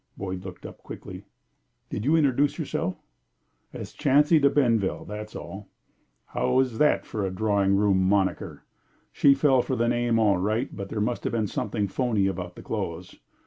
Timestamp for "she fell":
9.13-9.61